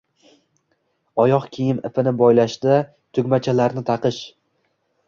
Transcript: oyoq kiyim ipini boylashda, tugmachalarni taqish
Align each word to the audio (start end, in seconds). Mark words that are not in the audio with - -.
oyoq 1.25 1.45
kiyim 1.57 1.83
ipini 1.91 2.15
boylashda, 2.23 2.81
tugmachalarni 3.19 3.87
taqish 3.93 4.25